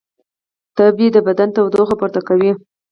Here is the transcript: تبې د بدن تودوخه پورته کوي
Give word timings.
تبې 0.75 1.07
د 1.15 1.17
بدن 1.27 1.49
تودوخه 1.55 1.95
پورته 1.99 2.21
کوي 2.27 2.51